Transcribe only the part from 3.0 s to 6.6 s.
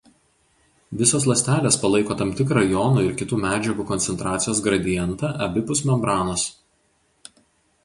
ir kitų medžiagų koncentracijos gradientą abipus membranos.